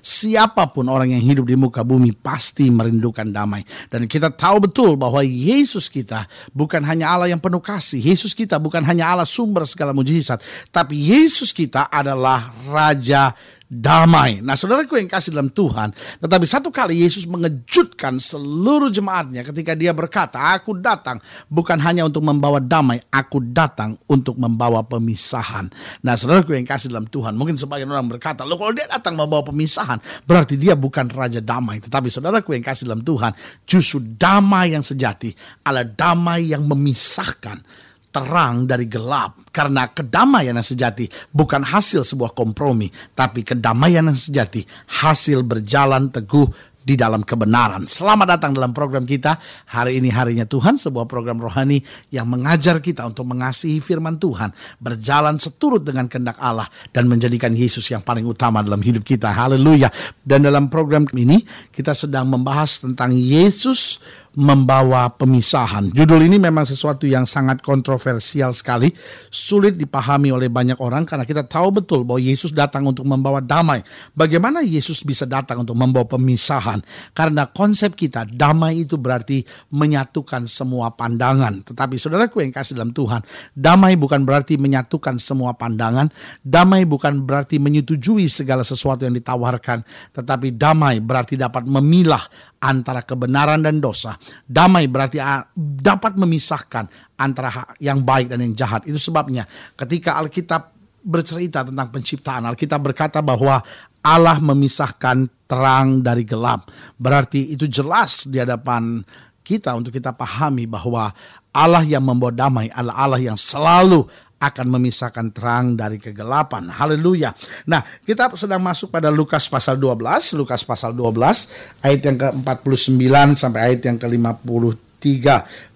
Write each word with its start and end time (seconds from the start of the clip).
Siapa 0.00 0.68
pun 0.72 0.88
orang 0.88 1.12
yang 1.12 1.22
hidup 1.22 1.46
di 1.46 1.56
muka 1.56 1.84
bumi 1.84 2.16
pasti 2.16 2.68
merindukan 2.72 3.28
damai. 3.28 3.62
Dan 3.86 4.08
kita 4.08 4.32
tahu 4.32 4.68
betul 4.68 4.96
bahwa 4.96 5.20
Yesus 5.22 5.86
kita 5.86 6.26
bukan 6.50 6.82
hanya 6.84 7.12
Allah 7.12 7.28
yang 7.30 7.40
penuh 7.40 7.60
kasih. 7.60 8.00
Yesus 8.00 8.32
kita 8.32 8.56
bukan 8.58 8.82
hanya 8.84 9.12
Allah 9.12 9.28
sumber 9.28 9.68
segala 9.68 9.92
mujizat. 9.92 10.40
Tapi 10.72 10.96
Yesus 10.96 11.52
kita 11.54 11.88
adalah 11.92 12.52
Raja 12.66 13.36
damai. 13.70 14.42
Nah 14.42 14.58
saudaraku 14.58 14.98
yang 14.98 15.06
kasih 15.06 15.30
dalam 15.30 15.54
Tuhan. 15.54 15.94
Tetapi 16.18 16.42
satu 16.42 16.74
kali 16.74 17.06
Yesus 17.06 17.22
mengejutkan 17.30 18.18
seluruh 18.18 18.90
jemaatnya 18.90 19.46
ketika 19.46 19.78
dia 19.78 19.94
berkata, 19.94 20.42
aku 20.58 20.74
datang 20.74 21.22
bukan 21.46 21.78
hanya 21.78 22.02
untuk 22.02 22.26
membawa 22.26 22.58
damai, 22.58 22.98
aku 23.14 23.38
datang 23.38 23.94
untuk 24.10 24.34
membawa 24.34 24.82
pemisahan. 24.82 25.70
Nah 26.02 26.18
saudaraku 26.18 26.58
yang 26.58 26.66
kasih 26.66 26.90
dalam 26.90 27.06
Tuhan, 27.06 27.38
mungkin 27.38 27.54
sebagian 27.54 27.86
orang 27.94 28.10
berkata, 28.10 28.42
loh 28.42 28.58
kalau 28.58 28.74
dia 28.74 28.90
datang 28.90 29.14
membawa 29.14 29.46
pemisahan, 29.46 30.02
berarti 30.26 30.58
dia 30.58 30.74
bukan 30.74 31.06
Raja 31.06 31.38
Damai. 31.38 31.78
Tetapi 31.78 32.10
saudaraku 32.10 32.58
yang 32.58 32.66
kasih 32.66 32.90
dalam 32.90 33.06
Tuhan, 33.06 33.30
justru 33.62 34.02
damai 34.02 34.74
yang 34.74 34.82
sejati 34.82 35.30
adalah 35.62 35.86
damai 35.86 36.50
yang 36.50 36.66
memisahkan 36.66 37.62
terang 38.10 38.66
dari 38.66 38.90
gelap 38.90 39.38
karena 39.54 39.86
kedamaian 39.86 40.54
yang 40.54 40.66
sejati 40.66 41.06
bukan 41.30 41.62
hasil 41.62 42.02
sebuah 42.02 42.34
kompromi 42.34 42.90
tapi 43.14 43.46
kedamaian 43.46 44.10
yang 44.10 44.18
sejati 44.18 44.66
hasil 44.90 45.46
berjalan 45.46 46.10
teguh 46.10 46.70
di 46.80 46.96
dalam 46.96 47.20
kebenaran. 47.20 47.84
Selamat 47.84 48.36
datang 48.36 48.56
dalam 48.56 48.72
program 48.72 49.04
kita. 49.04 49.36
Hari 49.68 50.00
ini 50.00 50.08
harinya 50.08 50.48
Tuhan, 50.48 50.80
sebuah 50.80 51.04
program 51.04 51.38
rohani 51.38 51.84
yang 52.08 52.26
mengajar 52.26 52.80
kita 52.80 53.04
untuk 53.04 53.28
mengasihi 53.28 53.78
firman 53.78 54.16
Tuhan, 54.16 54.50
berjalan 54.80 55.36
seturut 55.36 55.84
dengan 55.84 56.08
kehendak 56.08 56.40
Allah 56.40 56.66
dan 56.90 57.06
menjadikan 57.06 57.52
Yesus 57.52 57.84
yang 57.92 58.00
paling 58.00 58.24
utama 58.24 58.64
dalam 58.64 58.80
hidup 58.80 59.04
kita. 59.04 59.30
Haleluya. 59.30 59.92
Dan 60.24 60.48
dalam 60.48 60.72
program 60.72 61.04
ini 61.12 61.44
kita 61.70 61.92
sedang 61.92 62.32
membahas 62.32 62.80
tentang 62.80 63.12
Yesus 63.12 64.00
membawa 64.38 65.10
pemisahan. 65.10 65.90
Judul 65.90 66.30
ini 66.30 66.38
memang 66.38 66.62
sesuatu 66.62 67.02
yang 67.02 67.26
sangat 67.26 67.58
kontroversial 67.66 68.54
sekali, 68.54 68.94
sulit 69.26 69.74
dipahami 69.74 70.30
oleh 70.30 70.46
banyak 70.46 70.78
orang 70.78 71.02
karena 71.02 71.26
kita 71.26 71.42
tahu 71.42 71.82
betul 71.82 72.06
bahwa 72.06 72.22
Yesus 72.22 72.54
datang 72.54 72.86
untuk 72.86 73.02
membawa 73.10 73.42
damai. 73.42 73.82
Bagaimana 74.14 74.62
Yesus 74.62 75.02
bisa 75.02 75.26
datang 75.26 75.66
untuk 75.66 75.74
membawa 75.74 76.06
pemisahan? 76.06 76.78
Karena 77.10 77.50
konsep 77.50 77.98
kita 77.98 78.22
damai 78.30 78.86
itu 78.86 78.94
berarti 78.94 79.42
menyatukan 79.74 80.46
semua 80.46 80.94
pandangan. 80.94 81.66
Tetapi 81.66 81.98
saudaraku 81.98 82.46
yang 82.46 82.54
kasih 82.54 82.78
dalam 82.78 82.94
Tuhan, 82.94 83.26
damai 83.58 83.98
bukan 83.98 84.22
berarti 84.22 84.54
menyatukan 84.54 85.18
semua 85.18 85.58
pandangan, 85.58 86.06
damai 86.46 86.86
bukan 86.86 87.26
berarti 87.26 87.58
menyetujui 87.58 88.30
segala 88.30 88.62
sesuatu 88.62 89.02
yang 89.02 89.18
ditawarkan, 89.18 89.82
tetapi 90.14 90.54
damai 90.54 91.02
berarti 91.02 91.34
dapat 91.34 91.66
memilah 91.66 92.22
antara 92.60 93.02
kebenaran 93.02 93.64
dan 93.64 93.80
dosa. 93.80 94.19
Damai 94.44 94.86
berarti 94.86 95.18
ah, 95.18 95.44
dapat 95.56 96.16
memisahkan 96.16 97.16
antara 97.16 97.76
yang 97.80 98.04
baik 98.04 98.32
dan 98.32 98.44
yang 98.44 98.54
jahat. 98.56 98.84
Itu 98.84 99.00
sebabnya 99.00 99.44
ketika 99.76 100.20
Alkitab 100.20 100.76
bercerita 101.00 101.64
tentang 101.64 101.88
penciptaan, 101.88 102.44
Alkitab 102.44 102.80
berkata 102.80 103.24
bahwa 103.24 103.64
Allah 104.00 104.36
memisahkan 104.40 105.28
terang 105.44 106.00
dari 106.00 106.24
gelap. 106.24 106.68
Berarti 106.96 107.52
itu 107.52 107.68
jelas 107.68 108.28
di 108.28 108.40
hadapan 108.40 109.04
kita 109.40 109.72
untuk 109.76 109.92
kita 109.92 110.12
pahami 110.12 110.68
bahwa 110.68 111.12
Allah 111.50 111.82
yang 111.82 112.04
membawa 112.06 112.30
damai 112.30 112.70
adalah 112.70 112.96
Allah 112.96 113.20
yang 113.20 113.38
selalu 113.40 114.06
akan 114.40 114.66
memisahkan 114.72 115.36
terang 115.36 115.76
dari 115.76 116.00
kegelapan. 116.00 116.72
Haleluya. 116.72 117.36
Nah, 117.68 117.84
kita 117.84 118.32
sedang 118.34 118.64
masuk 118.64 118.88
pada 118.88 119.12
Lukas 119.12 119.46
pasal 119.52 119.76
12, 119.76 120.32
Lukas 120.40 120.64
pasal 120.64 120.96
12 120.96 121.84
ayat 121.84 122.00
yang 122.00 122.16
ke-49 122.16 123.36
sampai 123.36 123.60
ayat 123.70 123.80
yang 123.84 124.00
ke-53. 124.00 125.16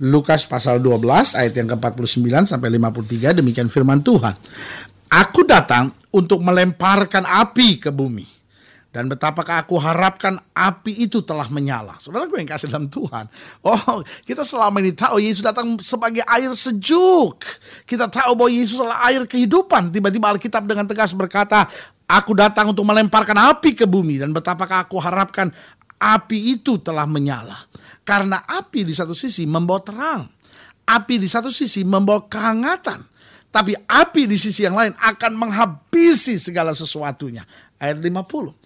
Lukas 0.08 0.48
pasal 0.48 0.80
12 0.80 1.38
ayat 1.38 1.54
yang 1.54 1.69
ke-49 1.76 2.48
sampai 2.48 2.69
53 2.72 3.38
demikian 3.44 3.69
firman 3.69 4.00
Tuhan. 4.00 4.32
Aku 5.12 5.47
datang 5.47 5.94
untuk 6.10 6.42
melemparkan 6.42 7.22
api 7.22 7.78
ke 7.78 7.92
bumi 7.92 8.34
dan 8.94 9.10
betapakah 9.10 9.66
aku 9.66 9.75
harapkan 9.82 10.38
api 10.55 11.10
itu 11.10 11.19
telah 11.27 11.50
menyala. 11.50 11.99
Saudara 11.99 12.31
gue 12.31 12.38
yang 12.38 12.47
kasih 12.47 12.71
dalam 12.71 12.87
Tuhan. 12.87 13.27
Oh, 13.66 14.06
kita 14.22 14.47
selama 14.47 14.78
ini 14.78 14.94
tahu 14.94 15.19
Yesus 15.19 15.43
datang 15.43 15.75
sebagai 15.82 16.22
air 16.22 16.55
sejuk. 16.55 17.43
Kita 17.91 18.06
tahu 18.06 18.38
bahwa 18.38 18.54
Yesus 18.54 18.78
adalah 18.78 19.03
air 19.10 19.27
kehidupan. 19.27 19.91
Tiba-tiba 19.91 20.31
Alkitab 20.31 20.62
dengan 20.62 20.87
tegas 20.87 21.10
berkata, 21.10 21.66
Aku 22.06 22.38
datang 22.38 22.71
untuk 22.71 22.87
melemparkan 22.87 23.34
api 23.34 23.75
ke 23.75 23.83
bumi. 23.83 24.22
Dan 24.22 24.31
betapakah 24.31 24.87
aku 24.87 25.03
harapkan 25.03 25.50
api 25.99 26.54
itu 26.54 26.78
telah 26.78 27.10
menyala. 27.10 27.66
Karena 28.06 28.47
api 28.47 28.87
di 28.87 28.94
satu 28.94 29.10
sisi 29.10 29.43
membawa 29.43 29.83
terang. 29.83 30.22
Api 30.87 31.19
di 31.19 31.27
satu 31.27 31.50
sisi 31.50 31.83
membawa 31.83 32.31
kehangatan. 32.31 33.03
Tapi 33.50 33.75
api 33.75 34.31
di 34.31 34.38
sisi 34.38 34.62
yang 34.62 34.78
lain 34.78 34.94
akan 34.94 35.33
menghabisi 35.34 36.38
segala 36.38 36.71
sesuatunya. 36.71 37.43
Ayat 37.83 37.99
50. 37.99 38.62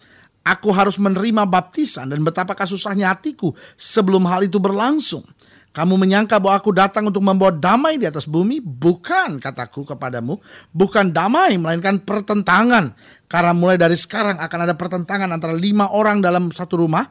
Aku 0.48 0.72
harus 0.72 0.96
menerima 0.96 1.44
baptisan 1.44 2.08
dan 2.08 2.24
betapa 2.24 2.56
susahnya 2.64 3.12
hatiku 3.12 3.52
sebelum 3.76 4.24
hal 4.24 4.48
itu 4.48 4.56
berlangsung. 4.56 5.28
Kamu 5.68 6.00
menyangka 6.00 6.40
bahwa 6.40 6.56
aku 6.58 6.72
datang 6.72 7.12
untuk 7.12 7.20
membawa 7.20 7.52
damai 7.52 8.00
di 8.00 8.08
atas 8.08 8.24
bumi? 8.24 8.58
Bukan, 8.58 9.36
kataku 9.38 9.84
kepadamu. 9.84 10.40
Bukan 10.72 11.12
damai, 11.12 11.60
melainkan 11.60 12.02
pertentangan. 12.02 12.96
Karena 13.28 13.52
mulai 13.52 13.76
dari 13.76 13.94
sekarang 13.94 14.40
akan 14.40 14.60
ada 14.64 14.74
pertentangan 14.74 15.28
antara 15.28 15.52
lima 15.52 15.92
orang 15.92 16.24
dalam 16.24 16.48
satu 16.48 16.80
rumah. 16.80 17.04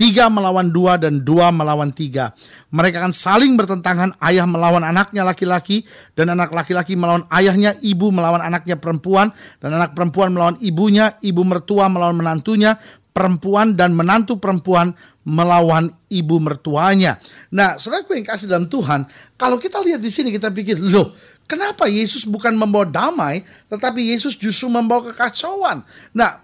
Tiga 0.00 0.32
melawan 0.32 0.72
dua 0.72 0.96
dan 0.96 1.20
dua 1.20 1.52
melawan 1.52 1.92
tiga. 1.92 2.32
Mereka 2.72 3.04
akan 3.04 3.12
saling 3.12 3.52
bertentangan, 3.52 4.16
ayah 4.24 4.48
melawan 4.48 4.80
anaknya 4.80 5.28
laki-laki, 5.28 5.84
dan 6.16 6.32
anak 6.32 6.56
laki-laki 6.56 6.96
melawan 6.96 7.28
ayahnya, 7.28 7.76
ibu 7.84 8.08
melawan 8.08 8.40
anaknya 8.40 8.80
perempuan, 8.80 9.28
dan 9.60 9.76
anak 9.76 9.92
perempuan 9.92 10.32
melawan 10.32 10.56
ibunya, 10.64 11.20
ibu 11.20 11.44
mertua 11.44 11.92
melawan 11.92 12.16
menantunya, 12.16 12.80
perempuan 13.12 13.76
dan 13.76 13.92
menantu 13.92 14.40
perempuan 14.40 14.96
melawan 15.28 15.92
ibu 16.08 16.40
mertuanya. 16.40 17.20
Nah, 17.52 17.76
saudaraku 17.76 18.16
yang 18.16 18.24
kasih 18.24 18.48
dalam 18.48 18.72
Tuhan, 18.72 19.04
kalau 19.36 19.60
kita 19.60 19.84
lihat 19.84 20.00
di 20.00 20.08
sini 20.08 20.32
kita 20.32 20.48
pikir, 20.48 20.80
loh, 20.80 21.12
kenapa 21.44 21.84
Yesus 21.90 22.24
bukan 22.24 22.56
membawa 22.56 22.88
damai, 22.88 23.44
tetapi 23.68 24.16
Yesus 24.16 24.38
justru 24.40 24.72
membawa 24.72 25.12
kekacauan. 25.12 25.84
Nah, 26.16 26.40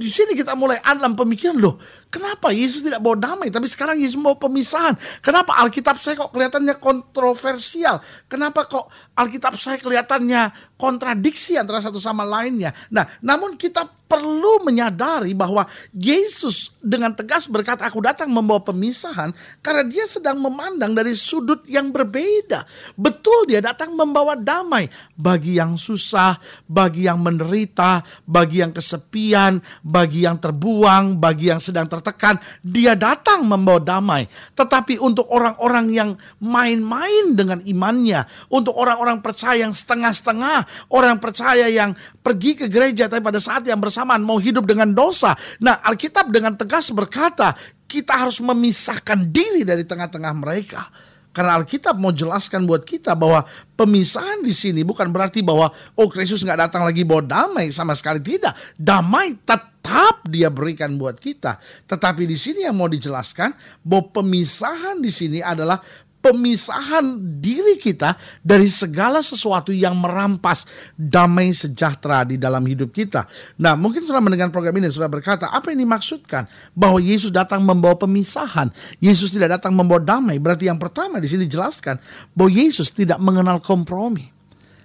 di 0.00 0.08
sini 0.08 0.32
kita 0.32 0.56
mulai 0.56 0.80
dalam 0.80 1.12
pemikiran, 1.12 1.60
loh, 1.60 1.76
Kenapa 2.08 2.56
Yesus 2.56 2.80
tidak 2.80 3.04
bawa 3.04 3.20
damai, 3.20 3.52
tapi 3.52 3.68
sekarang 3.68 4.00
Yesus 4.00 4.16
mau 4.16 4.32
pemisahan? 4.32 4.96
Kenapa 5.20 5.60
Alkitab 5.60 6.00
saya 6.00 6.16
kok 6.16 6.32
kelihatannya 6.32 6.80
kontroversial? 6.80 8.00
Kenapa 8.24 8.64
kok 8.64 8.88
Alkitab 9.12 9.60
saya 9.60 9.76
kelihatannya 9.76 10.72
kontradiksi 10.78 11.58
antara 11.58 11.82
satu 11.82 11.98
sama 11.98 12.22
lainnya. 12.22 12.70
Nah, 12.88 13.04
namun 13.20 13.58
kita 13.58 13.84
perlu 14.08 14.64
menyadari 14.64 15.36
bahwa 15.36 15.68
Yesus 15.92 16.72
dengan 16.80 17.12
tegas 17.12 17.44
berkata, 17.44 17.84
"Aku 17.84 18.00
datang 18.00 18.32
membawa 18.32 18.62
pemisahan," 18.64 19.34
karena 19.60 19.84
Dia 19.84 20.08
sedang 20.08 20.40
memandang 20.40 20.96
dari 20.96 21.12
sudut 21.12 21.66
yang 21.68 21.92
berbeda. 21.92 22.64
Betul, 22.96 23.52
Dia 23.52 23.60
datang 23.60 23.92
membawa 23.92 24.32
damai 24.32 24.88
bagi 25.12 25.60
yang 25.60 25.76
susah, 25.76 26.40
bagi 26.64 27.04
yang 27.04 27.20
menderita, 27.20 28.00
bagi 28.24 28.64
yang 28.64 28.72
kesepian, 28.72 29.57
bagi 29.84 30.24
yang 30.24 30.40
terbuang, 30.40 31.20
bagi 31.20 31.52
yang 31.52 31.60
sedang 31.60 31.84
tertekan. 31.84 32.40
Dia 32.64 32.96
datang 32.96 33.44
membawa 33.44 33.78
damai, 33.78 34.24
tetapi 34.56 34.96
untuk 34.98 35.28
orang-orang 35.28 35.86
yang 35.92 36.10
main-main 36.40 37.36
dengan 37.36 37.60
imannya, 37.60 38.24
untuk 38.48 38.72
orang-orang 38.72 39.20
percaya 39.20 39.68
yang 39.68 39.76
setengah-setengah, 39.76 40.90
orang 40.96 41.20
percaya 41.20 41.68
yang 41.68 41.92
pergi 42.24 42.56
ke 42.56 42.66
gereja 42.72 43.06
tapi 43.06 43.20
pada 43.20 43.36
saat 43.36 43.68
yang 43.68 43.76
bersama 43.76 43.98
bersamaan, 43.98 44.22
mau 44.22 44.38
hidup 44.38 44.62
dengan 44.62 44.94
dosa. 44.94 45.34
Nah, 45.58 45.82
Alkitab 45.82 46.30
dengan 46.30 46.54
tegas 46.54 46.94
berkata, 46.94 47.58
kita 47.90 48.14
harus 48.14 48.38
memisahkan 48.38 49.26
diri 49.26 49.66
dari 49.66 49.82
tengah-tengah 49.82 50.32
mereka. 50.38 50.86
Karena 51.30 51.60
Alkitab 51.60 51.94
mau 52.00 52.10
jelaskan 52.10 52.64
buat 52.64 52.82
kita 52.82 53.14
bahwa 53.14 53.44
pemisahan 53.78 54.42
di 54.42 54.50
sini 54.50 54.82
bukan 54.82 55.12
berarti 55.12 55.44
bahwa 55.44 55.70
oh 55.94 56.08
Kristus 56.10 56.42
nggak 56.42 56.68
datang 56.68 56.82
lagi 56.82 57.06
bawa 57.06 57.22
damai 57.22 57.70
sama 57.70 57.94
sekali 57.94 58.18
tidak. 58.18 58.56
Damai 58.74 59.38
tetap 59.44 60.24
dia 60.26 60.50
berikan 60.50 60.98
buat 60.98 61.16
kita. 61.16 61.60
Tetapi 61.88 62.26
di 62.28 62.36
sini 62.36 62.66
yang 62.66 62.76
mau 62.76 62.90
dijelaskan 62.90 63.54
bahwa 63.84 64.10
pemisahan 64.20 64.98
di 64.98 65.08
sini 65.08 65.38
adalah 65.40 65.80
pemisahan 66.28 67.16
diri 67.40 67.80
kita 67.80 68.12
dari 68.44 68.68
segala 68.68 69.24
sesuatu 69.24 69.72
yang 69.72 69.96
merampas 69.96 70.68
damai 70.92 71.56
sejahtera 71.56 72.28
di 72.28 72.36
dalam 72.36 72.60
hidup 72.68 72.92
kita. 72.92 73.24
Nah, 73.56 73.72
mungkin 73.80 74.04
sudah 74.04 74.20
mendengar 74.20 74.52
program 74.52 74.76
ini 74.76 74.92
sudah 74.92 75.08
berkata, 75.08 75.48
apa 75.48 75.72
yang 75.72 75.88
dimaksudkan 75.88 76.44
bahwa 76.76 77.00
Yesus 77.00 77.32
datang 77.32 77.64
membawa 77.64 77.96
pemisahan? 77.96 78.68
Yesus 79.00 79.32
tidak 79.32 79.56
datang 79.56 79.72
membawa 79.72 80.04
damai. 80.04 80.36
Berarti 80.36 80.68
yang 80.68 80.76
pertama 80.76 81.16
di 81.16 81.26
sini 81.26 81.48
jelaskan 81.48 81.96
bahwa 82.36 82.50
Yesus 82.52 82.92
tidak 82.92 83.16
mengenal 83.18 83.64
kompromi. 83.64 84.28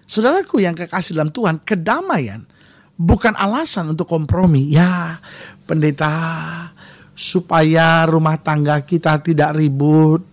Saudaraku 0.07 0.63
yang 0.63 0.75
kekasih 0.75 1.15
dalam 1.15 1.31
Tuhan, 1.31 1.63
kedamaian 1.63 2.43
bukan 2.95 3.35
alasan 3.35 3.91
untuk 3.91 4.07
kompromi. 4.07 4.71
Ya, 4.71 5.19
pendeta, 5.67 6.69
supaya 7.13 8.05
rumah 8.09 8.41
tangga 8.41 8.81
kita 8.83 9.21
tidak 9.21 9.55
ribut, 9.57 10.25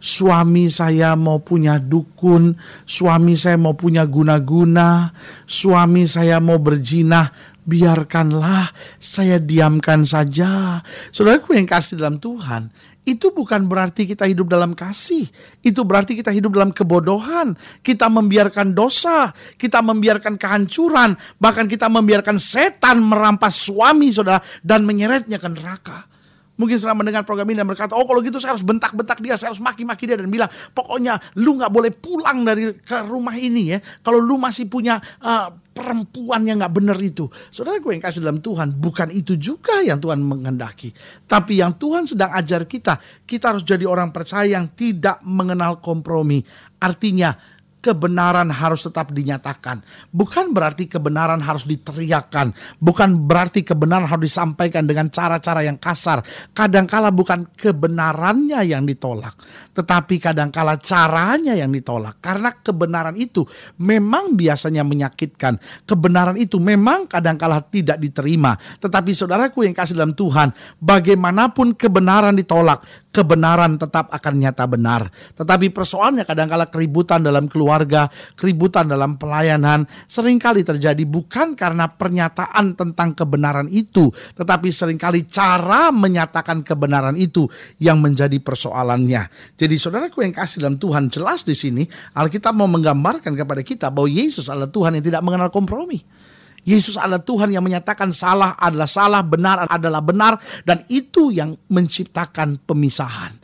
suami 0.00 0.66
saya 0.72 1.14
mau 1.14 1.44
punya 1.44 1.76
dukun, 1.76 2.56
suami 2.88 3.36
saya 3.36 3.60
mau 3.60 3.76
punya 3.76 4.08
guna-guna, 4.08 5.12
suami 5.44 6.08
saya 6.08 6.40
mau 6.40 6.56
berjinah, 6.56 7.30
biarkanlah 7.62 8.72
saya 8.96 9.36
diamkan 9.36 10.08
saja. 10.08 10.80
Saudaraku 11.12 11.54
yang 11.54 11.68
kasih 11.68 12.00
dalam 12.00 12.16
Tuhan, 12.16 12.72
itu 13.04 13.32
bukan 13.32 13.64
berarti 13.64 14.04
kita 14.04 14.28
hidup 14.28 14.48
dalam 14.48 14.76
kasih. 14.76 15.28
Itu 15.64 15.88
berarti 15.88 16.16
kita 16.16 16.32
hidup 16.32 16.56
dalam 16.56 16.70
kebodohan. 16.70 17.56
Kita 17.80 18.12
membiarkan 18.12 18.76
dosa, 18.76 19.32
kita 19.56 19.80
membiarkan 19.80 20.36
kehancuran, 20.36 21.16
bahkan 21.40 21.64
kita 21.64 21.88
membiarkan 21.88 22.36
setan 22.36 23.00
merampas 23.00 23.56
suami 23.56 24.12
saudara 24.12 24.40
dan 24.60 24.84
menyeretnya 24.84 25.40
ke 25.40 25.48
neraka. 25.48 26.10
Mungkin 26.60 26.76
setelah 26.76 27.00
mendengar 27.00 27.24
program 27.24 27.48
ini 27.48 27.56
dan 27.56 27.64
berkata, 27.64 27.96
oh 27.96 28.04
kalau 28.04 28.20
gitu 28.20 28.36
saya 28.36 28.52
harus 28.52 28.60
bentak-bentak 28.68 29.16
dia, 29.24 29.40
saya 29.40 29.56
harus 29.56 29.64
maki-maki 29.64 30.04
dia 30.04 30.20
dan 30.20 30.28
bilang, 30.28 30.52
pokoknya 30.76 31.16
lu 31.40 31.56
nggak 31.56 31.72
boleh 31.72 31.88
pulang 31.88 32.44
dari 32.44 32.76
ke 32.76 33.00
rumah 33.08 33.32
ini 33.40 33.72
ya. 33.72 33.78
Kalau 34.04 34.20
lu 34.20 34.36
masih 34.36 34.68
punya 34.68 35.00
uh, 35.24 35.48
perempuan 35.72 36.44
yang 36.44 36.60
nggak 36.60 36.74
benar 36.76 36.98
itu. 37.00 37.24
Saudara 37.48 37.80
gue 37.80 37.96
yang 37.96 38.04
kasih 38.04 38.20
dalam 38.20 38.44
Tuhan, 38.44 38.76
bukan 38.76 39.08
itu 39.08 39.40
juga 39.40 39.80
yang 39.80 39.96
Tuhan 39.96 40.20
menghendaki. 40.20 40.92
Tapi 41.24 41.64
yang 41.64 41.80
Tuhan 41.80 42.04
sedang 42.04 42.28
ajar 42.36 42.68
kita, 42.68 43.00
kita 43.24 43.56
harus 43.56 43.64
jadi 43.64 43.88
orang 43.88 44.12
percaya 44.12 44.60
yang 44.60 44.68
tidak 44.76 45.24
mengenal 45.24 45.80
kompromi. 45.80 46.44
Artinya 46.76 47.32
kebenaran 47.80 48.52
harus 48.52 48.84
tetap 48.86 49.10
dinyatakan. 49.10 49.80
Bukan 50.12 50.52
berarti 50.52 50.86
kebenaran 50.86 51.40
harus 51.40 51.64
diteriakkan. 51.64 52.52
Bukan 52.78 53.26
berarti 53.26 53.64
kebenaran 53.64 54.06
harus 54.06 54.30
disampaikan 54.30 54.84
dengan 54.84 55.08
cara-cara 55.08 55.64
yang 55.64 55.80
kasar. 55.80 56.20
Kadangkala 56.52 57.08
bukan 57.10 57.48
kebenarannya 57.56 58.60
yang 58.68 58.84
ditolak. 58.84 59.34
Tetapi 59.72 60.14
kadangkala 60.20 60.76
caranya 60.78 61.56
yang 61.56 61.72
ditolak. 61.72 62.20
Karena 62.20 62.52
kebenaran 62.52 63.16
itu 63.16 63.42
memang 63.80 64.36
biasanya 64.36 64.84
menyakitkan. 64.84 65.56
Kebenaran 65.88 66.36
itu 66.36 66.60
memang 66.60 67.08
kadangkala 67.08 67.64
tidak 67.64 67.96
diterima. 67.96 68.54
Tetapi 68.78 69.10
saudaraku 69.16 69.64
yang 69.64 69.74
kasih 69.74 69.96
dalam 69.96 70.12
Tuhan, 70.12 70.52
bagaimanapun 70.78 71.74
kebenaran 71.74 72.36
ditolak, 72.36 72.84
kebenaran 73.10 73.76
tetap 73.76 74.10
akan 74.10 74.34
nyata 74.38 74.64
benar. 74.70 75.10
Tetapi 75.34 75.74
persoalannya 75.74 76.24
kadangkala 76.24 76.70
keributan 76.70 77.22
dalam 77.22 77.50
keluarga, 77.50 78.06
keributan 78.38 78.86
dalam 78.86 79.18
pelayanan 79.18 79.84
sering 80.06 80.38
kali 80.38 80.62
terjadi 80.62 81.02
bukan 81.04 81.58
karena 81.58 81.90
pernyataan 81.90 82.78
tentang 82.78 83.14
kebenaran 83.18 83.66
itu, 83.70 84.08
tetapi 84.38 84.70
sering 84.70 84.98
kali 84.98 85.26
cara 85.26 85.90
menyatakan 85.90 86.62
kebenaran 86.62 87.18
itu 87.18 87.50
yang 87.82 87.98
menjadi 87.98 88.38
persoalannya. 88.38 89.26
Jadi 89.58 89.74
saudaraku 89.74 90.22
yang 90.22 90.34
kasih 90.34 90.62
dalam 90.62 90.78
Tuhan 90.78 91.10
jelas 91.10 91.42
di 91.42 91.54
sini 91.58 91.82
Alkitab 92.14 92.54
mau 92.54 92.70
menggambarkan 92.70 93.34
kepada 93.34 93.62
kita 93.66 93.86
bahwa 93.90 94.06
Yesus 94.06 94.46
adalah 94.46 94.70
Tuhan 94.70 94.98
yang 94.98 95.04
tidak 95.04 95.22
mengenal 95.26 95.50
kompromi. 95.50 96.19
Yesus 96.64 97.00
adalah 97.00 97.24
Tuhan 97.24 97.52
yang 97.52 97.64
menyatakan 97.64 98.12
salah 98.12 98.56
adalah 98.60 98.88
salah, 98.88 99.22
benar 99.24 99.64
adalah 99.68 100.02
benar, 100.04 100.36
dan 100.64 100.84
itu 100.92 101.32
yang 101.32 101.56
menciptakan 101.72 102.60
pemisahan. 102.64 103.36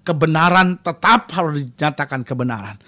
Kebenaran 0.00 0.80
tetap 0.80 1.28
harus 1.34 1.66
dinyatakan 1.66 2.24
kebenaran. 2.24 2.78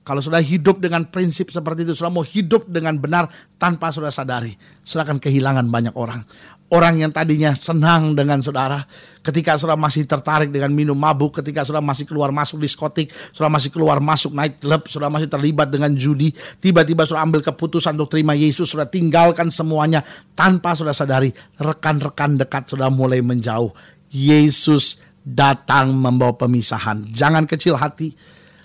Kalau 0.00 0.18
sudah 0.18 0.42
hidup 0.42 0.82
dengan 0.82 1.06
prinsip 1.06 1.54
seperti 1.54 1.86
itu, 1.86 1.94
sudah 1.94 2.10
mau 2.10 2.26
hidup 2.26 2.66
dengan 2.66 2.98
benar 2.98 3.30
tanpa 3.60 3.94
sudah 3.94 4.10
sadari, 4.10 4.50
sudah 4.82 5.06
akan 5.06 5.22
kehilangan 5.22 5.70
banyak 5.70 5.94
orang. 5.94 6.24
Orang 6.70 7.02
yang 7.02 7.10
tadinya 7.10 7.50
senang 7.50 8.14
dengan 8.14 8.38
saudara, 8.38 8.86
ketika 9.26 9.58
saudara 9.58 9.74
masih 9.74 10.06
tertarik 10.06 10.54
dengan 10.54 10.70
minum 10.70 10.94
mabuk, 10.94 11.42
ketika 11.42 11.66
saudara 11.66 11.82
masih 11.82 12.06
keluar 12.06 12.30
masuk 12.30 12.62
diskotik, 12.62 13.10
saudara 13.34 13.58
masih 13.58 13.74
keluar 13.74 13.98
masuk 13.98 14.30
night 14.30 14.62
club, 14.62 14.86
saudara 14.86 15.10
masih 15.10 15.26
terlibat 15.26 15.66
dengan 15.66 15.90
judi, 15.98 16.30
tiba-tiba 16.62 17.02
saudara 17.02 17.26
ambil 17.26 17.42
keputusan 17.42 17.98
untuk 17.98 18.14
terima 18.14 18.38
Yesus, 18.38 18.70
saudara 18.70 18.86
tinggalkan 18.86 19.50
semuanya 19.50 20.06
tanpa 20.38 20.78
saudara 20.78 20.94
sadari, 20.94 21.34
rekan-rekan 21.58 22.38
dekat 22.38 22.70
saudara 22.70 22.86
mulai 22.86 23.18
menjauh. 23.18 23.74
Yesus 24.14 25.02
datang 25.26 25.90
membawa 25.90 26.38
pemisahan. 26.38 27.10
Jangan 27.10 27.50
kecil 27.50 27.74
hati 27.74 28.14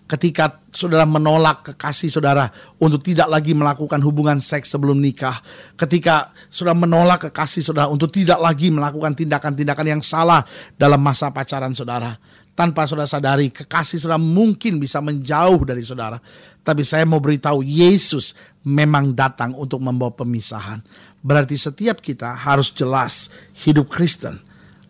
ketika 0.05 0.61
saudara 0.69 1.03
menolak 1.05 1.73
kekasih 1.73 2.13
saudara 2.13 2.49
untuk 2.77 3.01
tidak 3.01 3.25
lagi 3.25 3.57
melakukan 3.57 3.97
hubungan 4.05 4.37
seks 4.37 4.69
sebelum 4.69 5.01
nikah, 5.01 5.41
ketika 5.73 6.29
saudara 6.53 6.77
menolak 6.77 7.29
kekasih 7.29 7.65
saudara 7.65 7.89
untuk 7.89 8.13
tidak 8.13 8.37
lagi 8.37 8.69
melakukan 8.69 9.17
tindakan-tindakan 9.17 9.97
yang 9.97 10.01
salah 10.05 10.45
dalam 10.77 11.01
masa 11.01 11.33
pacaran 11.33 11.73
saudara, 11.73 12.13
tanpa 12.53 12.85
saudara 12.85 13.09
sadari 13.09 13.49
kekasih 13.49 13.97
saudara 13.97 14.21
mungkin 14.21 14.77
bisa 14.77 15.01
menjauh 15.01 15.65
dari 15.65 15.81
saudara. 15.81 16.21
Tapi 16.65 16.81
saya 16.81 17.05
mau 17.05 17.21
beritahu 17.21 17.61
Yesus 17.61 18.33
memang 18.65 19.13
datang 19.13 19.53
untuk 19.53 19.81
membawa 19.81 20.13
pemisahan. 20.13 20.81
Berarti 21.21 21.57
setiap 21.57 22.01
kita 22.01 22.33
harus 22.37 22.69
jelas 22.73 23.33
hidup 23.65 23.89
Kristen 23.89 24.37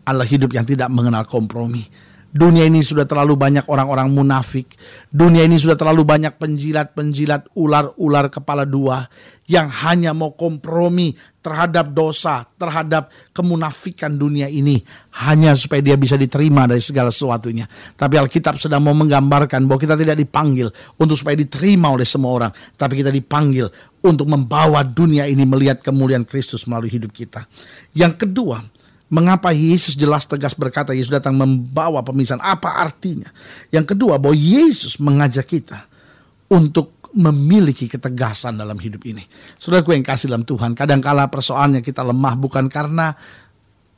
adalah 0.04 0.28
hidup 0.28 0.52
yang 0.52 0.64
tidak 0.64 0.88
mengenal 0.88 1.24
kompromi 1.24 2.05
Dunia 2.36 2.68
ini 2.68 2.84
sudah 2.84 3.08
terlalu 3.08 3.32
banyak 3.32 3.64
orang-orang 3.64 4.12
munafik. 4.12 4.76
Dunia 5.08 5.48
ini 5.48 5.56
sudah 5.56 5.72
terlalu 5.72 6.04
banyak 6.04 6.36
penjilat-penjilat 6.36 7.56
ular-ular 7.56 8.28
kepala 8.28 8.68
dua 8.68 9.08
yang 9.48 9.72
hanya 9.72 10.12
mau 10.12 10.36
kompromi 10.36 11.16
terhadap 11.40 11.94
dosa, 11.96 12.44
terhadap 12.58 13.08
kemunafikan 13.30 14.18
dunia 14.18 14.50
ini 14.50 14.82
hanya 15.24 15.56
supaya 15.56 15.80
dia 15.80 15.96
bisa 15.96 16.18
diterima 16.18 16.68
dari 16.68 16.82
segala 16.84 17.08
sesuatunya. 17.08 17.64
Tapi 17.96 18.20
Alkitab 18.20 18.60
sedang 18.60 18.84
mau 18.84 18.92
menggambarkan 18.92 19.64
bahwa 19.64 19.80
kita 19.80 19.96
tidak 19.96 20.20
dipanggil 20.20 20.68
untuk 21.00 21.16
supaya 21.16 21.40
diterima 21.40 21.88
oleh 21.88 22.04
semua 22.04 22.36
orang, 22.36 22.52
tapi 22.76 23.00
kita 23.00 23.08
dipanggil 23.14 23.70
untuk 24.04 24.28
membawa 24.28 24.84
dunia 24.84 25.24
ini 25.24 25.46
melihat 25.48 25.80
kemuliaan 25.80 26.26
Kristus 26.28 26.68
melalui 26.68 26.90
hidup 26.90 27.14
kita. 27.14 27.46
Yang 27.94 28.26
kedua, 28.26 28.60
Mengapa 29.06 29.54
Yesus 29.54 29.94
jelas 29.94 30.26
tegas 30.26 30.58
berkata 30.58 30.90
Yesus 30.90 31.14
datang 31.14 31.38
membawa 31.38 32.02
pemisahan? 32.02 32.42
Apa 32.42 32.82
artinya? 32.82 33.30
Yang 33.70 33.94
kedua, 33.94 34.18
bahwa 34.18 34.34
Yesus 34.34 34.98
mengajak 34.98 35.46
kita 35.46 35.86
untuk 36.50 36.96
memiliki 37.16 37.88
ketegasan 37.88 38.60
dalam 38.60 38.76
hidup 38.76 39.06
ini. 39.08 39.24
Saudara 39.56 39.80
gue 39.86 39.94
yang 39.94 40.04
kasih 40.04 40.28
dalam 40.28 40.44
Tuhan, 40.44 40.76
kadangkala 40.76 41.30
persoalannya 41.32 41.80
kita 41.80 42.04
lemah 42.04 42.34
bukan 42.36 42.66
karena 42.68 43.14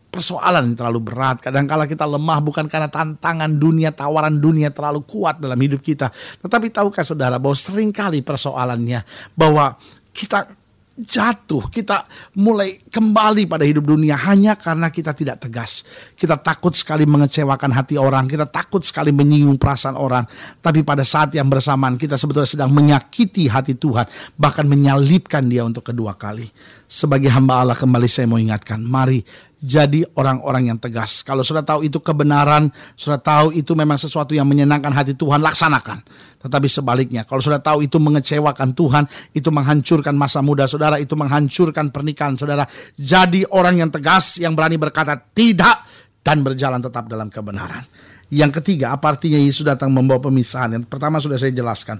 persoalan 0.08 0.72
yang 0.72 0.76
terlalu 0.76 1.00
berat. 1.04 1.38
Kadangkala 1.44 1.84
kita 1.84 2.08
lemah 2.08 2.38
bukan 2.40 2.66
karena 2.66 2.88
tantangan 2.88 3.48
dunia, 3.60 3.92
tawaran 3.92 4.40
dunia 4.40 4.72
terlalu 4.72 5.04
kuat 5.04 5.38
dalam 5.38 5.56
hidup 5.56 5.84
kita. 5.84 6.08
Tetapi 6.40 6.72
tahukah 6.72 7.04
saudara 7.04 7.36
bahwa 7.36 7.56
sering 7.56 7.92
kali 7.92 8.24
persoalannya 8.24 9.04
bahwa 9.36 9.76
kita 10.10 10.57
jatuh, 10.98 11.70
kita 11.70 12.10
mulai 12.34 12.82
kembali 12.90 13.46
pada 13.46 13.62
hidup 13.62 13.86
dunia 13.86 14.18
hanya 14.18 14.58
karena 14.58 14.90
kita 14.90 15.14
tidak 15.14 15.38
tegas. 15.46 15.86
Kita 16.18 16.34
takut 16.42 16.74
sekali 16.74 17.06
mengecewakan 17.06 17.70
hati 17.70 17.94
orang, 17.94 18.26
kita 18.26 18.50
takut 18.50 18.82
sekali 18.82 19.14
menyinggung 19.14 19.56
perasaan 19.56 19.94
orang. 19.94 20.26
Tapi 20.58 20.82
pada 20.82 21.06
saat 21.06 21.30
yang 21.38 21.46
bersamaan 21.46 21.94
kita 21.94 22.18
sebetulnya 22.18 22.50
sedang 22.50 22.74
menyakiti 22.74 23.46
hati 23.46 23.78
Tuhan, 23.78 24.34
bahkan 24.34 24.66
menyalibkan 24.66 25.46
dia 25.46 25.62
untuk 25.62 25.86
kedua 25.86 26.18
kali. 26.18 26.50
Sebagai 26.90 27.30
hamba 27.30 27.62
Allah 27.62 27.78
kembali 27.78 28.08
saya 28.10 28.26
mau 28.26 28.42
ingatkan, 28.42 28.82
mari 28.82 29.22
jadi 29.58 30.06
orang-orang 30.14 30.70
yang 30.70 30.78
tegas. 30.78 31.26
Kalau 31.26 31.42
sudah 31.42 31.66
tahu 31.66 31.82
itu 31.82 31.98
kebenaran, 31.98 32.70
sudah 32.94 33.18
tahu 33.18 33.50
itu 33.50 33.74
memang 33.74 33.98
sesuatu 33.98 34.30
yang 34.30 34.46
menyenangkan 34.46 34.94
hati 34.94 35.18
Tuhan, 35.18 35.42
laksanakan. 35.42 35.98
Tetapi 36.38 36.70
sebaliknya, 36.70 37.26
kalau 37.26 37.42
sudah 37.42 37.58
tahu 37.58 37.82
itu 37.82 37.98
mengecewakan 37.98 38.70
Tuhan, 38.70 39.04
itu 39.34 39.50
menghancurkan 39.50 40.14
masa 40.14 40.38
muda 40.46 40.70
saudara, 40.70 41.02
itu 41.02 41.18
menghancurkan 41.18 41.90
pernikahan 41.90 42.38
saudara. 42.38 42.70
Jadi 42.94 43.42
orang 43.50 43.82
yang 43.82 43.90
tegas, 43.90 44.38
yang 44.38 44.54
berani 44.54 44.78
berkata 44.78 45.18
tidak 45.18 45.82
dan 46.22 46.46
berjalan 46.46 46.78
tetap 46.78 47.10
dalam 47.10 47.26
kebenaran. 47.26 47.82
Yang 48.30 48.62
ketiga, 48.62 48.94
apa 48.94 49.18
artinya 49.18 49.40
Yesus 49.40 49.66
datang 49.66 49.90
membawa 49.90 50.22
pemisahan? 50.22 50.78
Yang 50.78 50.86
pertama 50.86 51.18
sudah 51.18 51.34
saya 51.34 51.50
jelaskan. 51.50 51.98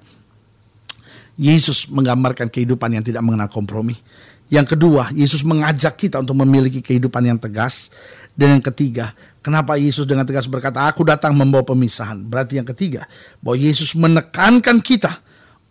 Yesus 1.39 1.91
menggambarkan 1.91 2.51
kehidupan 2.51 2.99
yang 2.99 3.03
tidak 3.03 3.23
mengenal 3.27 3.51
kompromi. 3.51 3.99
Yang 4.49 4.77
kedua, 4.77 5.13
Yesus 5.13 5.45
mengajak 5.45 6.01
kita 6.01 6.25
untuk 6.25 6.41
memiliki 6.41 6.81
kehidupan 6.81 7.21
yang 7.21 7.37
tegas. 7.37 7.93
Dan 8.33 8.57
yang 8.57 8.65
ketiga, 8.65 9.13
kenapa 9.45 9.77
Yesus 9.77 10.09
dengan 10.09 10.25
tegas 10.25 10.49
berkata, 10.49 10.89
aku 10.89 11.05
datang 11.05 11.37
membawa 11.37 11.69
pemisahan. 11.69 12.25
Berarti 12.25 12.57
yang 12.57 12.69
ketiga, 12.73 13.05
bahwa 13.45 13.61
Yesus 13.61 13.93
menekankan 13.93 14.81
kita 14.81 15.21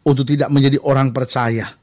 untuk 0.05 0.29
tidak 0.29 0.53
menjadi 0.53 0.77
orang 0.85 1.09
percaya. 1.09 1.73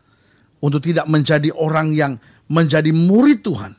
Untuk 0.63 0.87
tidak 0.87 1.11
menjadi 1.11 1.51
orang 1.51 1.93
yang 1.93 2.13
menjadi 2.47 2.95
murid 2.95 3.43
Tuhan. 3.43 3.75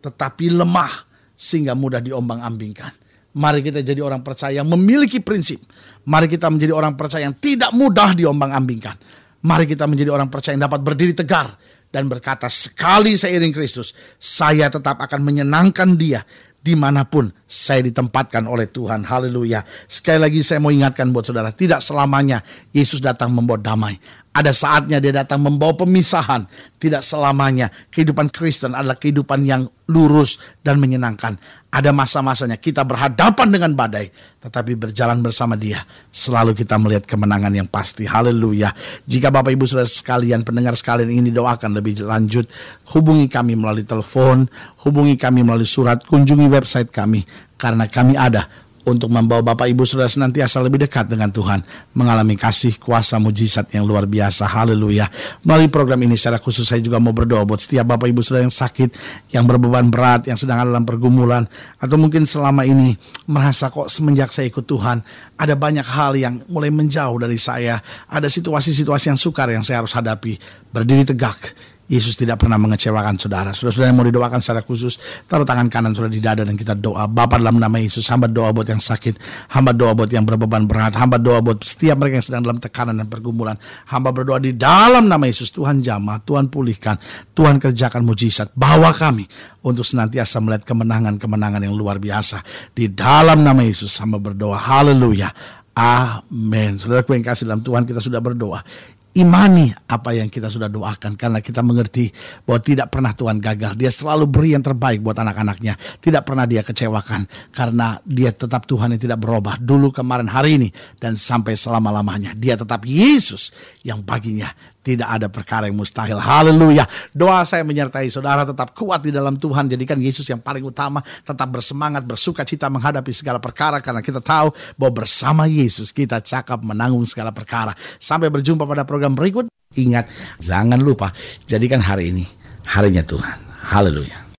Tetapi 0.00 0.46
lemah 0.54 1.10
sehingga 1.34 1.74
mudah 1.74 1.98
diombang-ambingkan. 1.98 2.92
Mari 3.30 3.66
kita 3.66 3.82
jadi 3.82 3.98
orang 4.02 4.22
percaya 4.22 4.62
yang 4.62 4.68
memiliki 4.70 5.18
prinsip. 5.18 5.58
Mari 6.06 6.30
kita 6.30 6.50
menjadi 6.50 6.74
orang 6.74 6.94
percaya 6.94 7.26
yang 7.26 7.36
tidak 7.38 7.74
mudah 7.74 8.14
diombang-ambingkan. 8.14 8.94
Mari 9.40 9.64
kita 9.64 9.88
menjadi 9.88 10.12
orang 10.12 10.28
percaya 10.28 10.54
yang 10.54 10.68
dapat 10.68 10.80
berdiri 10.84 11.16
tegar 11.16 11.56
dan 11.90 12.06
berkata, 12.06 12.46
sekali 12.46 13.18
saya 13.18 13.38
iring 13.38 13.54
Kristus, 13.54 13.90
saya 14.16 14.70
tetap 14.70 15.02
akan 15.02 15.20
menyenangkan 15.26 15.98
dia 15.98 16.22
di 16.60 16.76
mana 16.76 17.08
pun 17.08 17.32
saya 17.48 17.80
ditempatkan 17.88 18.44
oleh 18.44 18.68
Tuhan. 18.68 19.02
Haleluya. 19.02 19.64
Sekali 19.88 20.20
lagi 20.20 20.40
saya 20.44 20.60
mau 20.60 20.70
ingatkan 20.70 21.08
buat 21.08 21.26
saudara, 21.26 21.50
tidak 21.50 21.80
selamanya 21.80 22.44
Yesus 22.70 23.00
datang 23.00 23.32
membawa 23.32 23.58
damai. 23.58 23.96
Ada 24.30 24.54
saatnya 24.54 25.02
dia 25.02 25.10
datang 25.10 25.42
membawa 25.42 25.74
pemisahan. 25.74 26.46
Tidak 26.78 27.02
selamanya 27.02 27.66
kehidupan 27.90 28.30
Kristen 28.30 28.78
adalah 28.78 28.94
kehidupan 28.94 29.42
yang 29.42 29.66
lurus 29.90 30.38
dan 30.62 30.78
menyenangkan. 30.78 31.34
Ada 31.70 31.90
masa-masanya 31.90 32.54
kita 32.54 32.86
berhadapan 32.86 33.50
dengan 33.50 33.74
badai, 33.74 34.06
tetapi 34.38 34.78
berjalan 34.78 35.18
bersama 35.18 35.58
Dia. 35.58 35.82
Selalu 36.14 36.54
kita 36.54 36.78
melihat 36.78 37.10
kemenangan 37.10 37.50
yang 37.50 37.66
pasti. 37.66 38.06
Haleluya. 38.06 38.70
Jika 39.02 39.34
Bapak 39.34 39.50
Ibu 39.50 39.66
Saudara 39.66 39.90
sekalian, 39.90 40.46
pendengar 40.46 40.78
sekalian 40.78 41.10
ingin 41.10 41.34
didoakan 41.34 41.74
lebih 41.74 41.98
lanjut, 42.06 42.46
hubungi 42.94 43.26
kami 43.26 43.58
melalui 43.58 43.82
telepon, 43.82 44.46
hubungi 44.86 45.18
kami 45.18 45.42
melalui 45.42 45.66
surat, 45.66 46.06
kunjungi 46.06 46.46
website 46.46 46.94
kami 46.94 47.26
karena 47.58 47.90
kami 47.90 48.14
ada 48.14 48.46
untuk 48.88 49.12
membawa 49.12 49.44
Bapak 49.44 49.68
Ibu 49.68 49.84
Saudara 49.84 50.08
senantiasa 50.08 50.60
lebih 50.64 50.80
dekat 50.80 51.08
dengan 51.08 51.28
Tuhan, 51.28 51.60
mengalami 51.92 52.34
kasih 52.36 52.80
kuasa 52.80 53.20
mujizat 53.20 53.68
yang 53.76 53.84
luar 53.84 54.08
biasa. 54.08 54.48
Haleluya. 54.48 55.08
Melalui 55.44 55.68
program 55.68 56.00
ini 56.00 56.16
secara 56.16 56.40
khusus 56.40 56.64
saya 56.64 56.80
juga 56.80 56.96
mau 56.96 57.12
berdoa 57.12 57.44
buat 57.44 57.60
setiap 57.60 57.92
Bapak 57.92 58.08
Ibu 58.08 58.24
Saudara 58.24 58.48
yang 58.48 58.54
sakit, 58.54 58.90
yang 59.36 59.44
berbeban 59.44 59.92
berat, 59.92 60.24
yang 60.24 60.40
sedang 60.40 60.64
dalam 60.64 60.84
pergumulan 60.88 61.44
atau 61.76 61.96
mungkin 62.00 62.24
selama 62.24 62.64
ini 62.64 62.96
merasa 63.28 63.68
kok 63.68 63.92
semenjak 63.92 64.32
saya 64.32 64.48
ikut 64.48 64.64
Tuhan 64.64 65.04
ada 65.36 65.54
banyak 65.56 65.84
hal 65.84 66.16
yang 66.16 66.44
mulai 66.48 66.68
menjauh 66.68 67.16
dari 67.20 67.40
saya, 67.40 67.80
ada 68.08 68.28
situasi-situasi 68.28 69.12
yang 69.12 69.20
sukar 69.20 69.48
yang 69.48 69.64
saya 69.64 69.84
harus 69.84 69.96
hadapi. 69.96 70.36
Berdiri 70.70 71.08
tegak 71.08 71.56
Yesus 71.90 72.14
tidak 72.14 72.46
pernah 72.46 72.54
mengecewakan 72.54 73.18
saudara. 73.18 73.50
Saudara-saudara 73.50 73.90
yang 73.90 73.98
mau 73.98 74.06
didoakan 74.06 74.38
secara 74.38 74.62
khusus, 74.62 75.02
taruh 75.26 75.42
tangan 75.42 75.66
kanan 75.66 75.90
saudara 75.90 76.14
di 76.14 76.22
dada 76.22 76.46
dan 76.46 76.54
kita 76.54 76.78
doa. 76.78 77.10
Bapak 77.10 77.42
dalam 77.42 77.58
nama 77.58 77.82
Yesus, 77.82 78.06
hamba 78.14 78.30
doa 78.30 78.54
buat 78.54 78.70
yang 78.70 78.78
sakit, 78.78 79.18
hamba 79.50 79.74
doa 79.74 79.98
buat 79.98 80.06
yang 80.06 80.22
berbeban 80.22 80.70
berat, 80.70 80.94
hamba 80.94 81.18
doa 81.18 81.42
buat 81.42 81.58
setiap 81.66 81.98
mereka 81.98 82.22
yang 82.22 82.26
sedang 82.30 82.42
dalam 82.46 82.62
tekanan 82.62 82.94
dan 82.94 83.10
pergumulan. 83.10 83.58
Hamba 83.90 84.14
berdoa 84.14 84.38
di 84.38 84.54
dalam 84.54 85.10
nama 85.10 85.26
Yesus, 85.26 85.50
Tuhan 85.50 85.82
jamah, 85.82 86.22
Tuhan 86.22 86.46
pulihkan, 86.46 86.94
Tuhan 87.34 87.58
kerjakan 87.58 88.06
mujizat. 88.06 88.54
Bawa 88.54 88.94
kami 88.94 89.26
untuk 89.66 89.82
senantiasa 89.82 90.38
melihat 90.38 90.62
kemenangan-kemenangan 90.70 91.66
yang 91.66 91.74
luar 91.74 91.98
biasa. 91.98 92.46
Di 92.70 92.86
dalam 92.86 93.42
nama 93.42 93.66
Yesus, 93.66 93.98
hamba 93.98 94.22
berdoa. 94.22 94.62
Haleluya. 94.62 95.58
Amin. 95.74 96.78
Saudara 96.78 97.02
yang 97.02 97.26
kasih 97.26 97.50
dalam 97.50 97.66
Tuhan 97.66 97.82
kita 97.82 97.98
sudah 97.98 98.22
berdoa 98.22 98.62
imani 99.10 99.74
apa 99.90 100.14
yang 100.14 100.30
kita 100.30 100.46
sudah 100.46 100.70
doakan 100.70 101.18
karena 101.18 101.42
kita 101.42 101.66
mengerti 101.66 102.14
bahwa 102.46 102.60
tidak 102.62 102.88
pernah 102.94 103.10
Tuhan 103.10 103.42
gagal. 103.42 103.74
Dia 103.74 103.90
selalu 103.90 104.24
beri 104.30 104.54
yang 104.54 104.62
terbaik 104.62 105.02
buat 105.02 105.18
anak-anaknya. 105.18 105.74
Tidak 105.98 106.22
pernah 106.22 106.46
dia 106.46 106.62
kecewakan 106.62 107.26
karena 107.50 107.98
dia 108.06 108.30
tetap 108.30 108.70
Tuhan 108.70 108.94
yang 108.94 109.02
tidak 109.02 109.18
berubah. 109.18 109.58
Dulu, 109.58 109.90
kemarin, 109.90 110.30
hari 110.30 110.62
ini 110.62 110.68
dan 111.02 111.18
sampai 111.18 111.58
selama-lamanya. 111.58 112.38
Dia 112.38 112.54
tetap 112.54 112.86
Yesus 112.86 113.50
yang 113.82 114.06
baginya 114.06 114.50
tidak 114.80 115.08
ada 115.08 115.28
perkara 115.28 115.68
yang 115.68 115.76
mustahil. 115.76 116.16
Haleluya. 116.16 116.88
Doa 117.12 117.44
saya 117.44 117.64
menyertai 117.64 118.08
saudara 118.08 118.48
tetap 118.48 118.72
kuat 118.72 119.04
di 119.04 119.12
dalam 119.12 119.36
Tuhan. 119.36 119.68
Jadikan 119.68 120.00
Yesus 120.00 120.24
yang 120.28 120.40
paling 120.40 120.64
utama. 120.64 121.04
Tetap 121.04 121.48
bersemangat, 121.48 122.04
bersuka 122.08 122.44
cita 122.48 122.72
menghadapi 122.72 123.12
segala 123.12 123.36
perkara. 123.36 123.84
Karena 123.84 124.00
kita 124.00 124.24
tahu 124.24 124.52
bahwa 124.80 125.04
bersama 125.04 125.44
Yesus 125.44 125.92
kita 125.92 126.24
cakap 126.24 126.64
menanggung 126.64 127.04
segala 127.04 127.28
perkara. 127.32 127.76
Sampai 128.00 128.32
berjumpa 128.32 128.64
pada 128.64 128.88
program 128.88 129.12
berikut. 129.12 129.52
Ingat, 129.76 130.10
jangan 130.42 130.82
lupa 130.82 131.14
jadikan 131.46 131.78
hari 131.78 132.10
ini 132.10 132.24
harinya 132.66 133.06
Tuhan. 133.06 133.38
Haleluya. 133.70 134.29